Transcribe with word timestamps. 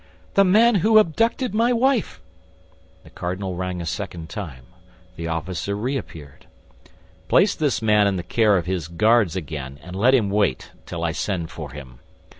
"The 0.33 0.43
man 0.43 0.73
who 0.81 0.97
abducted 0.97 1.53
my 1.53 1.71
wife." 1.71 2.19
The 3.03 3.11
cardinal 3.11 3.53
rang 3.55 3.79
a 3.79 3.85
second 3.85 4.29
time. 4.31 4.65
The 5.15 5.27
officer 5.27 5.75
reappeared. 5.75 6.47
"Place 7.27 7.53
this 7.53 7.83
man 7.83 8.07
in 8.07 8.15
the 8.15 8.23
care 8.23 8.57
of 8.57 8.65
his 8.65 8.87
guards 8.87 9.35
again, 9.35 9.77
and 9.83 9.95
let 9.95 10.15
him 10.15 10.31
wait 10.31 10.71
till 10.87 11.03
I 11.03 11.11
send 11.11 11.51
for 11.51 11.69
him." 11.71 11.99